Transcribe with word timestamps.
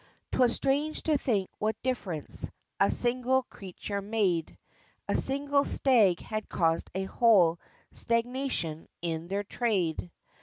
'Twas 0.31 0.55
strange 0.55 1.03
to 1.03 1.15
think 1.15 1.47
what 1.59 1.79
difference 1.83 2.49
A 2.79 2.89
single 2.89 3.43
creature 3.43 4.01
made; 4.01 4.57
A 5.07 5.13
single 5.15 5.63
stag 5.63 6.21
had 6.21 6.49
caused 6.49 6.89
a 6.95 7.03
whole 7.03 7.59
_Stag_nation 7.93 8.87
in 9.03 9.27
their 9.27 9.43
trade. 9.43 10.09